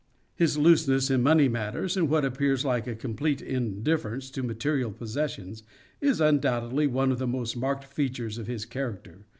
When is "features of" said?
7.83-8.47